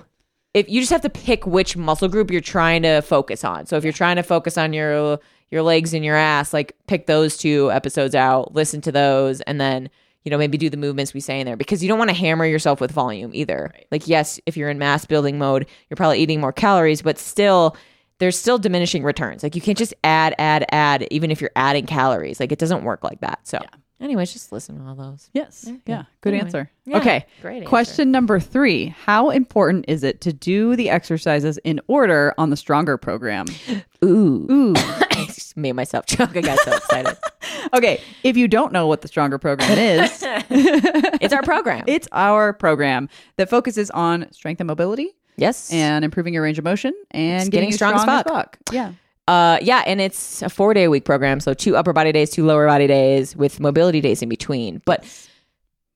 if 0.58 0.68
you 0.70 0.82
just 0.82 0.92
have 0.92 1.02
to 1.02 1.10
pick 1.10 1.46
which 1.46 1.78
muscle 1.78 2.08
group 2.08 2.32
you're 2.32 2.42
trying 2.42 2.82
to 2.82 3.02
focus 3.02 3.44
on. 3.44 3.68
So 3.68 3.78
if 3.78 3.84
you're 3.84 3.94
trying 3.94 4.16
to 4.16 4.24
focus 4.24 4.58
on 4.58 4.74
your 4.74 5.20
your 5.52 5.62
legs 5.62 5.94
and 5.94 6.04
your 6.04 6.16
ass, 6.16 6.52
like 6.52 6.76
pick 6.88 7.08
those 7.08 7.38
two 7.38 7.72
episodes 7.72 8.16
out, 8.16 8.54
listen 8.54 8.82
to 8.82 8.92
those, 8.92 9.42
and 9.42 9.62
then 9.62 9.90
you 10.26 10.32
know 10.32 10.38
maybe 10.38 10.58
do 10.58 10.70
the 10.70 10.78
movements 10.78 11.14
we 11.14 11.20
say 11.20 11.40
in 11.40 11.46
there 11.46 11.56
because 11.56 11.84
you 11.84 11.88
don't 11.88 12.00
want 12.00 12.10
to 12.10 12.16
hammer 12.16 12.46
yourself 12.46 12.82
with 12.82 12.92
volume 12.92 13.32
either. 13.34 13.72
Like 13.92 14.08
yes, 14.08 14.40
if 14.46 14.58
you're 14.58 14.70
in 14.70 14.80
mass 14.80 15.06
building 15.06 15.38
mode, 15.38 15.68
you're 15.90 15.96
probably 15.96 16.20
eating 16.20 16.42
more 16.42 16.54
calories, 16.54 17.02
but 17.02 17.20
still 17.20 17.78
there's 18.20 18.38
still 18.38 18.58
diminishing 18.58 19.04
returns. 19.04 19.44
Like 19.44 19.56
you 19.56 19.62
can't 19.62 19.78
just 19.78 19.94
add, 20.04 20.34
add, 20.40 20.66
add, 20.72 21.08
even 21.12 21.30
if 21.30 21.40
you're 21.40 21.52
adding 21.56 21.86
calories. 21.86 22.40
Like 22.40 22.52
it 22.52 22.58
doesn't 22.58 22.84
work 22.84 23.04
like 23.04 23.22
that. 23.22 23.48
So 23.48 23.60
Anyways, 24.00 24.32
just 24.32 24.52
listen 24.52 24.78
to 24.78 24.84
all 24.84 24.96
those. 24.96 25.30
Yes. 25.34 25.66
Okay. 25.68 25.80
Yeah. 25.88 26.04
Good 26.22 26.34
Anyway. 26.34 26.46
answer. 26.46 26.72
Yeah, 26.86 26.98
okay. 26.98 27.26
great 27.42 27.58
answer. 27.58 27.68
Question 27.68 28.12
number 28.12 28.40
three 28.40 28.88
How 29.06 29.32
important 29.32 29.86
is 29.88 30.04
it 30.04 30.22
to 30.22 30.34
do 30.34 30.76
the 30.76 30.90
exercises 30.90 31.58
in 31.64 31.82
order 31.88 32.34
on 32.38 32.52
the 32.52 32.58
Stronger 32.58 32.98
program? 32.98 33.48
Ooh. 34.06 34.48
Ooh. 34.52 34.74
I 34.78 35.26
just 35.34 35.58
made 35.58 35.74
myself 35.74 36.06
choke. 36.06 36.38
I 36.38 36.42
got 36.42 36.60
so 36.60 36.76
excited. 36.76 37.18
okay. 37.74 38.00
If 38.24 38.38
you 38.38 38.48
don't 38.48 38.72
know 38.72 38.86
what 38.86 39.02
the 39.02 39.08
Stronger 39.08 39.40
program 39.40 39.72
is, 39.72 40.24
it's 40.50 41.34
our 41.34 41.42
program. 41.42 41.84
it's 41.88 42.08
our 42.12 42.54
program 42.54 43.10
that 43.38 43.50
focuses 43.50 43.90
on 43.92 44.32
strength 44.32 44.62
and 44.62 44.68
mobility 44.68 45.16
yes. 45.38 45.74
and 45.74 46.06
improving 46.06 46.36
your 46.36 46.44
range 46.44 46.60
of 46.60 46.66
motion 46.66 46.94
and 47.10 47.40
getting, 47.40 47.52
getting 47.52 47.70
you 47.70 47.76
strong 47.76 47.96
as 47.96 48.04
fuck. 48.04 48.60
Yeah. 48.72 48.94
Uh, 49.28 49.60
yeah, 49.62 49.84
and 49.86 50.00
it's 50.00 50.42
a 50.42 50.50
four 50.50 50.74
day 50.74 50.86
a 50.86 50.90
week 50.90 51.06
program, 51.06 51.40
so 51.40 51.54
two 51.54 51.76
upper 51.76 51.94
body 51.94 52.12
days, 52.12 52.30
two 52.30 52.46
lower 52.46 52.66
body 52.66 52.88
days, 52.88 53.36
with 53.36 53.60
mobility 53.60 54.00
days 54.00 54.22
in 54.22 54.30
between. 54.30 54.82
But 54.86 55.04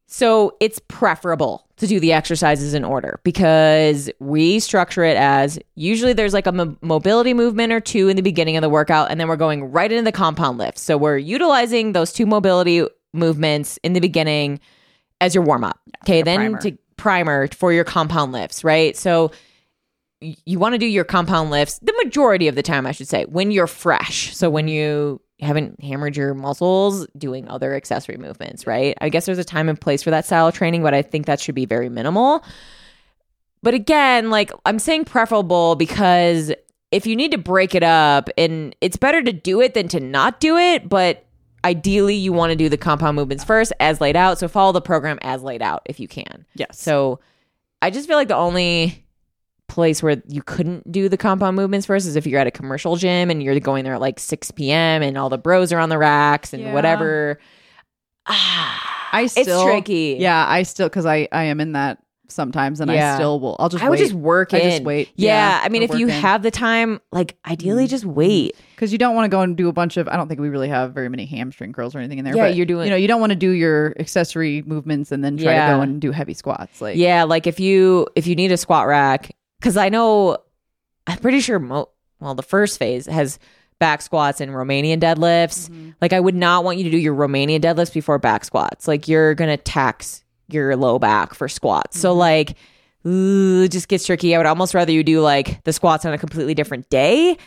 so 0.07 0.57
it's 0.59 0.79
preferable 0.89 1.65
to 1.77 1.87
do 1.87 1.99
the 1.99 2.11
exercises 2.11 2.73
in 2.73 2.83
order 2.83 3.21
because 3.23 4.09
we 4.19 4.59
structure 4.59 5.05
it 5.05 5.15
as 5.15 5.57
usually 5.75 6.11
there's 6.11 6.33
like 6.33 6.45
a 6.45 6.75
mobility 6.81 7.33
movement 7.33 7.71
or 7.71 7.79
two 7.79 8.09
in 8.09 8.17
the 8.17 8.21
beginning 8.21 8.57
of 8.57 8.61
the 8.61 8.69
workout, 8.69 9.09
and 9.09 9.19
then 9.19 9.29
we're 9.29 9.37
going 9.37 9.71
right 9.71 9.89
into 9.89 10.03
the 10.03 10.11
compound 10.11 10.57
lift. 10.57 10.77
So 10.77 10.97
we're 10.97 11.17
utilizing 11.17 11.93
those 11.93 12.11
two 12.11 12.25
mobility 12.25 12.85
movements 13.13 13.79
in 13.83 13.93
the 13.93 14.01
beginning 14.01 14.59
as 15.21 15.33
your 15.33 15.45
warm 15.45 15.63
up. 15.63 15.79
Okay, 16.03 16.21
then 16.21 16.39
primer. 16.39 16.61
to 16.61 16.77
primer 16.97 17.47
for 17.47 17.71
your 17.71 17.85
compound 17.85 18.33
lifts, 18.33 18.65
right? 18.65 18.97
So 18.97 19.31
you 20.21 20.59
want 20.59 20.73
to 20.73 20.77
do 20.79 20.85
your 20.85 21.03
compound 21.03 21.49
lifts 21.49 21.79
the 21.79 21.93
majority 22.03 22.47
of 22.47 22.55
the 22.55 22.63
time, 22.63 22.85
I 22.85 22.91
should 22.91 23.07
say, 23.07 23.25
when 23.25 23.51
you're 23.51 23.67
fresh. 23.67 24.35
So 24.35 24.49
when 24.49 24.67
you 24.67 25.19
haven't 25.39 25.81
hammered 25.83 26.15
your 26.15 26.33
muscles 26.33 27.07
doing 27.17 27.47
other 27.47 27.73
accessory 27.73 28.17
movements, 28.17 28.67
right? 28.67 28.95
I 29.01 29.09
guess 29.09 29.25
there's 29.25 29.39
a 29.39 29.43
time 29.43 29.67
and 29.67 29.79
place 29.79 30.03
for 30.03 30.11
that 30.11 30.25
style 30.25 30.47
of 30.47 30.53
training, 30.53 30.83
but 30.83 30.93
I 30.93 31.01
think 31.01 31.25
that 31.25 31.39
should 31.39 31.55
be 31.55 31.65
very 31.65 31.89
minimal. 31.89 32.43
But 33.63 33.73
again, 33.73 34.29
like 34.29 34.51
I'm 34.65 34.79
saying 34.79 35.05
preferable 35.05 35.75
because 35.75 36.51
if 36.91 37.07
you 37.07 37.15
need 37.15 37.31
to 37.31 37.37
break 37.37 37.73
it 37.73 37.83
up 37.83 38.29
and 38.37 38.75
it's 38.81 38.97
better 38.97 39.21
to 39.23 39.33
do 39.33 39.61
it 39.61 39.73
than 39.73 39.87
to 39.89 39.99
not 39.99 40.39
do 40.39 40.57
it, 40.57 40.87
but 40.87 41.25
ideally 41.63 42.15
you 42.15 42.33
want 42.33 42.51
to 42.51 42.55
do 42.55 42.69
the 42.69 42.77
compound 42.77 43.15
movements 43.15 43.43
first 43.43 43.73
as 43.79 44.01
laid 44.01 44.15
out. 44.15 44.37
So 44.37 44.47
follow 44.47 44.71
the 44.71 44.81
program 44.81 45.17
as 45.21 45.41
laid 45.41 45.61
out 45.61 45.81
if 45.85 45.99
you 45.99 46.07
can. 46.07 46.45
Yes. 46.55 46.79
So 46.79 47.19
I 47.81 47.89
just 47.89 48.07
feel 48.07 48.17
like 48.17 48.27
the 48.27 48.35
only 48.35 49.05
place 49.71 50.03
where 50.03 50.21
you 50.27 50.41
couldn't 50.43 50.91
do 50.91 51.09
the 51.09 51.17
compound 51.17 51.55
movements 51.55 51.85
first 51.87 52.05
is 52.05 52.15
if 52.15 52.27
you're 52.27 52.39
at 52.39 52.47
a 52.47 52.51
commercial 52.51 52.95
gym 52.97 53.29
and 53.31 53.41
you're 53.41 53.59
going 53.59 53.83
there 53.85 53.93
at 53.95 54.01
like 54.01 54.19
6 54.19 54.51
p.m. 54.51 55.01
and 55.01 55.17
all 55.17 55.29
the 55.29 55.37
bros 55.37 55.71
are 55.73 55.79
on 55.79 55.89
the 55.89 55.97
racks 55.97 56.53
and 56.53 56.61
Yeah. 56.63 56.73
whatever. 56.73 57.39
Ah, 58.27 59.09
I 59.13 59.23
it's 59.23 59.33
still, 59.33 59.65
tricky. 59.65 60.17
Yeah, 60.19 60.45
I 60.47 60.63
still 60.63 60.87
because 60.87 61.05
I 61.05 61.27
I 61.31 61.45
am 61.45 61.59
in 61.59 61.71
that 61.73 61.97
sometimes, 62.29 62.79
and 62.79 62.89
I 62.89 63.15
still 63.15 63.39
will. 63.41 63.57
I'll 63.59 63.67
just 63.67 63.83
I 63.83 63.89
would 63.89 63.99
wait 63.99 64.05
just 64.05 64.13
work 64.13 64.53
I 64.53 64.59
in. 64.59 64.69
just 64.71 64.83
wait. 64.83 65.09
Yeah, 65.15 65.33
Yeah, 65.57 65.61
I 65.65 65.69
mean, 65.69 65.83
if 65.83 65.93
you 65.95 66.07
in. 66.07 66.13
have 66.13 66.43
the 66.43 66.51
time, 66.51 67.01
like 67.11 67.35
ideally, 67.45 67.85
Mm. 67.87 67.89
just 67.89 68.05
wait. 68.05 68.55
because 68.75 68.91
you 68.93 68.97
don't 68.97 69.15
want 69.15 69.25
to 69.25 69.29
go 69.29 69.41
and 69.41 69.55
do 69.57 69.67
a 69.67 69.73
bunch 69.73 69.97
of. 69.97 70.07
I 70.07 70.15
don't 70.17 70.27
think 70.27 70.39
we 70.39 70.49
really 70.49 70.69
have 70.69 70.93
very 70.93 71.09
many 71.09 71.25
hamstring 71.25 71.73
curls 71.73 71.93
or 71.93 71.99
anything 71.99 72.19
in 72.19 72.25
there. 72.25 72.35
Yeah, 72.35 72.47
but, 72.47 72.55
you're 72.55 72.65
doing- 72.65 72.85
You 72.85 72.91
know, 72.91 72.95
you 72.95 73.07
don't 73.07 73.19
want 73.19 73.31
to 73.31 73.35
do 73.35 73.49
your 73.51 73.93
accessory 73.99 74.63
movements 74.65 75.11
and 75.11 75.23
then 75.23 75.37
try 75.37 75.53
to 75.53 75.75
go 75.75 75.81
and 75.81 75.99
do 76.01 76.11
heavy 76.11 76.33
squats. 76.33 76.79
Like 76.81 76.95
Yeah, 76.97 77.23
like 77.25 77.45
if 77.47 77.59
you 77.59 78.07
if 78.15 78.27
you 78.27 78.35
need 78.35 78.51
a 78.51 78.57
squat 78.57 78.87
rack, 78.87 79.35
because 79.61 79.77
I 79.77 79.89
know, 79.89 80.39
I'm 81.05 81.19
pretty 81.19 81.39
sure. 81.39 81.59
Mo- 81.59 81.89
well, 82.19 82.33
the 82.33 82.43
first 82.43 82.79
phase 82.79 83.05
has 83.05 83.37
back 83.79 84.01
squats 84.01 84.41
and 84.41 84.51
Romanian 84.51 84.99
deadlifts. 84.99 85.69
Mm-hmm. 85.69 85.91
Like 86.01 86.13
I 86.13 86.19
would 86.19 86.35
not 86.35 86.63
want 86.63 86.79
you 86.79 86.83
to 86.85 86.89
do 86.89 86.97
your 86.97 87.15
Romanian 87.15 87.61
deadlifts 87.61 87.93
before 87.93 88.17
back 88.17 88.43
squats. 88.43 88.87
Like 88.87 89.07
you're 89.07 89.35
gonna 89.35 89.57
tax 89.57 90.23
your 90.49 90.75
low 90.75 90.99
back 90.99 91.33
for 91.35 91.47
squats. 91.47 91.97
Mm-hmm. 91.97 92.01
So 92.01 92.13
like, 92.13 92.55
ooh, 93.05 93.63
it 93.63 93.71
just 93.71 93.87
gets 93.87 94.05
tricky. 94.05 94.33
I 94.35 94.37
would 94.37 94.47
almost 94.47 94.73
rather 94.73 94.91
you 94.91 95.03
do 95.03 95.21
like 95.21 95.63
the 95.63 95.73
squats 95.73 96.05
on 96.05 96.13
a 96.13 96.17
completely 96.17 96.53
different 96.55 96.89
day. 96.89 97.37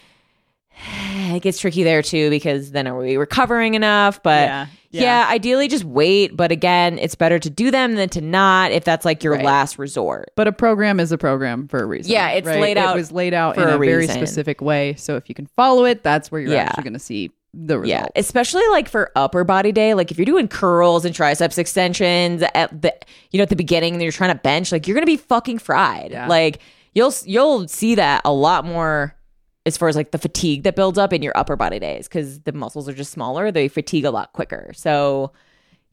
It 1.24 1.42
gets 1.42 1.58
tricky 1.58 1.82
there 1.82 2.00
too 2.02 2.30
because 2.30 2.70
then 2.70 2.86
are 2.86 2.96
we 2.96 3.16
recovering 3.16 3.74
enough? 3.74 4.22
But 4.22 4.46
Yeah, 4.46 4.66
yeah, 4.94 5.26
yeah. 5.26 5.28
ideally 5.32 5.68
just 5.68 5.84
wait. 5.84 6.36
But 6.36 6.50
again, 6.52 6.98
it's 6.98 7.14
better 7.14 7.38
to 7.38 7.50
do 7.50 7.70
them 7.70 7.94
than 7.96 8.08
to 8.10 8.20
not 8.20 8.72
if 8.72 8.84
that's 8.84 9.04
like 9.04 9.22
your 9.24 9.34
Right. 9.34 9.44
last 9.44 9.78
resort. 9.78 10.30
But 10.36 10.48
a 10.48 10.52
program 10.52 11.00
is 11.00 11.12
a 11.12 11.18
program 11.18 11.68
for 11.68 11.80
a 11.82 11.86
reason. 11.86 12.12
Yeah, 12.12 12.30
it's 12.30 12.46
right? 12.46 12.60
laid 12.60 12.78
out 12.78 12.96
It 12.96 12.98
was 13.00 13.12
laid 13.12 13.34
out 13.34 13.56
in 13.56 13.62
a 13.64 13.76
a, 13.76 13.78
very 13.78 14.06
specific 14.06 14.60
way. 14.60 14.94
So 14.94 15.16
if 15.16 15.28
you 15.28 15.34
can 15.34 15.46
follow 15.46 15.84
it, 15.84 16.02
that's 16.02 16.30
where 16.32 16.40
you're 16.40 16.52
Yeah. 16.52 16.62
actually 16.64 16.84
going 16.84 16.92
to 16.94 16.98
see 16.98 17.30
the 17.52 17.78
results. 17.78 17.88
Yeah, 17.88 18.06
especially 18.16 18.62
like 18.72 18.88
for 18.88 19.12
upper 19.14 19.44
body 19.44 19.70
day, 19.70 19.94
like 19.94 20.10
if 20.10 20.18
you're 20.18 20.24
doing 20.24 20.48
curls 20.48 21.04
and 21.04 21.14
triceps 21.14 21.56
extensions 21.58 22.42
at 22.54 22.82
the 22.82 22.92
you 23.30 23.38
know 23.38 23.42
at 23.42 23.48
the 23.48 23.54
beginning 23.56 23.94
and 23.94 24.02
you're 24.02 24.10
trying 24.12 24.32
to 24.34 24.40
bench, 24.40 24.72
like 24.72 24.88
you're 24.88 24.94
gonna 24.96 25.06
be 25.06 25.16
fucking 25.16 25.58
fried. 25.58 26.10
Yeah. 26.10 26.26
Like 26.26 26.58
you'll 26.94 27.14
you'll 27.24 27.68
see 27.68 27.94
that 27.94 28.22
a 28.24 28.32
lot 28.32 28.64
more 28.64 29.14
as 29.66 29.76
far 29.76 29.88
as 29.88 29.96
like 29.96 30.10
the 30.10 30.18
fatigue 30.18 30.62
that 30.64 30.76
builds 30.76 30.98
up 30.98 31.12
in 31.12 31.22
your 31.22 31.32
upper 31.36 31.56
body 31.56 31.78
days 31.78 32.06
because 32.08 32.40
the 32.40 32.52
muscles 32.52 32.88
are 32.88 32.92
just 32.94 33.12
smaller, 33.12 33.50
they 33.50 33.68
fatigue 33.68 34.04
a 34.04 34.10
lot 34.10 34.32
quicker. 34.32 34.72
So 34.74 35.32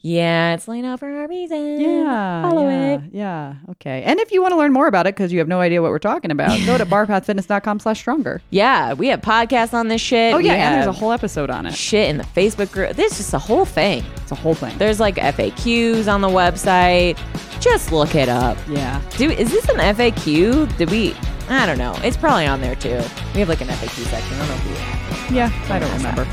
yeah, 0.03 0.55
it's 0.55 0.67
laid 0.67 0.83
out 0.83 0.99
for 0.99 1.23
a 1.23 1.27
reason. 1.27 1.79
Yeah, 1.79 2.41
follow 2.41 2.67
yeah, 2.67 2.93
it. 2.95 3.01
yeah. 3.13 3.53
Okay. 3.69 4.01
And 4.01 4.19
if 4.19 4.31
you 4.31 4.41
want 4.41 4.51
to 4.51 4.57
learn 4.57 4.73
more 4.73 4.87
about 4.87 5.05
it 5.05 5.13
because 5.13 5.31
you 5.31 5.37
have 5.37 5.47
no 5.47 5.59
idea 5.59 5.79
what 5.79 5.91
we're 5.91 5.99
talking 5.99 6.31
about, 6.31 6.59
go 6.65 6.75
to 6.75 6.85
barpathfitness.com 6.87 7.79
slash 7.79 7.99
stronger. 7.99 8.41
Yeah, 8.49 8.93
we 8.93 9.09
have 9.09 9.21
podcasts 9.21 9.75
on 9.75 9.89
this 9.89 10.01
shit. 10.01 10.33
Oh, 10.33 10.37
We 10.37 10.47
yeah. 10.47 10.53
And 10.53 10.75
there's 10.77 10.87
a 10.87 10.99
whole 10.99 11.11
episode 11.11 11.51
on 11.51 11.67
it. 11.67 11.75
shit 11.75 12.09
in 12.09 12.17
the 12.17 12.23
Facebook 12.23 12.71
group. 12.71 12.95
This 12.95 13.11
is 13.11 13.17
just 13.19 13.33
a 13.35 13.39
whole 13.39 13.63
thing. 13.63 14.03
It's 14.17 14.31
a 14.31 14.35
whole 14.35 14.55
thing. 14.55 14.75
There's 14.79 14.99
like 14.99 15.17
FAQs 15.17 16.11
on 16.11 16.21
the 16.21 16.29
website. 16.29 17.19
Just 17.61 17.91
look 17.91 18.15
it 18.15 18.27
up. 18.27 18.57
yeah. 18.67 18.99
Do 19.17 19.29
is 19.29 19.51
this 19.51 19.69
an 19.69 19.77
FAQ? 19.77 20.77
Did 20.79 20.89
we? 20.89 21.13
I 21.53 21.65
don't 21.65 21.77
know. 21.77 21.95
It's 22.03 22.17
probably 22.17 22.45
on 22.47 22.61
there 22.61 22.75
too. 22.75 23.01
We 23.33 23.39
have 23.41 23.49
like 23.49 23.61
an 23.61 23.67
FAQ 23.67 24.03
section. 24.05 24.33
I 24.39 24.47
don't 24.47 24.49
know 24.49 24.55
if 24.55 25.29
we. 25.29 25.35
Yeah. 25.35 25.51
I 25.69 25.79
don't 25.79 25.91
remember. 25.93 26.25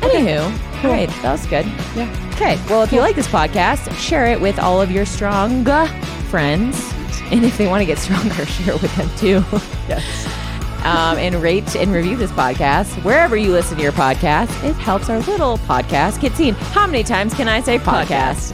Anywho, 0.00 0.44
all 0.84 0.90
right, 0.90 1.08
that 1.22 1.32
was 1.32 1.46
good. 1.46 1.66
Yeah. 1.96 2.30
Okay, 2.34 2.60
well, 2.68 2.82
if 2.82 2.92
you 2.92 3.00
like 3.00 3.16
this 3.16 3.26
podcast, 3.26 3.90
share 3.98 4.26
it 4.26 4.40
with 4.40 4.58
all 4.58 4.80
of 4.80 4.90
your 4.90 5.06
strong 5.06 5.64
friends, 6.28 6.78
and 7.32 7.44
if 7.44 7.56
they 7.56 7.66
want 7.66 7.80
to 7.80 7.86
get 7.86 7.98
stronger, 7.98 8.44
share 8.46 8.74
it 8.74 8.82
with 8.82 8.94
them 8.96 9.08
too. 9.16 9.42
Yes. 9.88 10.26
um, 10.84 11.16
and 11.18 11.34
rate 11.36 11.74
and 11.74 11.92
review 11.92 12.16
this 12.16 12.30
podcast 12.32 13.02
wherever 13.02 13.36
you 13.36 13.50
listen 13.52 13.76
to 13.78 13.82
your 13.82 13.92
podcast. 13.92 14.50
It 14.62 14.74
helps 14.74 15.08
our 15.08 15.18
little 15.20 15.58
podcast 15.58 16.20
get 16.20 16.32
seen. 16.34 16.54
How 16.54 16.86
many 16.86 17.02
times 17.02 17.34
can 17.34 17.48
I 17.48 17.60
say 17.60 17.78
podcast? 17.78 18.52